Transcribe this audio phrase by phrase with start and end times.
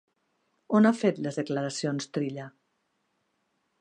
[0.79, 2.47] On ha fet les declaracions Trilla?